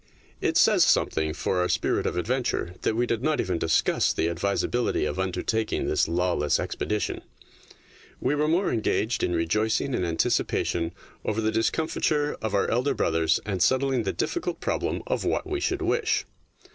It 0.41 0.57
says 0.57 0.83
something 0.83 1.31
for 1.31 1.59
our 1.59 1.69
spirit 1.69 2.07
of 2.07 2.15
adven 2.15 2.43
ture 2.43 2.73
that 2.81 2.95
we 2.95 3.05
did 3.05 3.21
not 3.21 3.39
even 3.39 3.59
discuss 3.59 4.11
the 4.11 4.29
advisability 4.29 5.05
of 5.05 5.19
undertaking 5.19 5.85
this 5.85 6.07
lawless 6.07 6.59
ex 6.59 6.73
22 6.73 6.73
THE 6.73 6.89
DAY 6.89 6.95
BEFORE 6.95 7.13
YESTERDAY 7.13 7.19
pedition. 7.67 8.19
We 8.19 8.33
were 8.33 8.47
more 8.47 8.71
engaged 8.71 9.21
in 9.21 9.33
rejoicing 9.35 9.93
in 9.93 10.03
anticipation 10.03 10.93
over 11.23 11.39
the 11.39 11.51
discom 11.51 11.85
fiture 11.85 12.35
of 12.41 12.55
our 12.55 12.67
elder 12.67 12.95
brothers 12.95 13.39
and 13.45 13.61
settling 13.61 14.01
the 14.01 14.11
difficult 14.11 14.59
problem 14.59 15.03
of 15.05 15.23
what 15.23 15.45
we 15.45 15.59
should 15.59 15.83
wish. 15.83 16.25